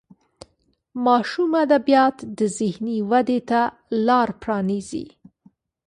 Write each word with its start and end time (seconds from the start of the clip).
ماشوم 1.05 1.51
ادبیات 1.65 2.17
د 2.37 2.39
ذهني 2.57 2.97
ودې 3.09 3.39
ته 3.49 3.61
لار 4.05 4.29
پرانیزي. 4.41 5.05